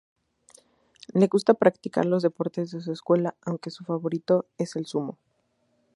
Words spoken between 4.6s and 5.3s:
el sumo.